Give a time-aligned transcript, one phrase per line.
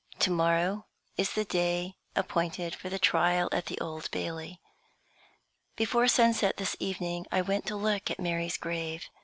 [0.21, 4.59] To morrow is the day appointed for the trial at the Old Bailey.
[5.75, 9.03] Before sunset this evening I went to look at Mary's grave.